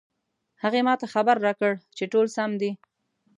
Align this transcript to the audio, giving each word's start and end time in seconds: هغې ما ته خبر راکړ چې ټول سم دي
هغې 0.63 0.81
ما 0.87 0.93
ته 1.01 1.05
خبر 1.13 1.35
راکړ 1.45 1.71
چې 1.97 2.03
ټول 2.11 2.25
سم 2.35 2.51
دي 2.61 2.71